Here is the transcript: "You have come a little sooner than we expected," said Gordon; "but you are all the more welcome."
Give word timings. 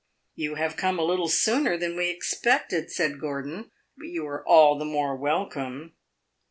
"You 0.33 0.55
have 0.55 0.77
come 0.77 0.97
a 0.97 1.03
little 1.03 1.27
sooner 1.27 1.77
than 1.77 1.95
we 1.95 2.09
expected," 2.09 2.89
said 2.91 3.19
Gordon; 3.19 3.69
"but 3.95 4.07
you 4.07 4.25
are 4.25 4.43
all 4.47 4.79
the 4.79 4.83
more 4.83 5.15
welcome." 5.15 5.93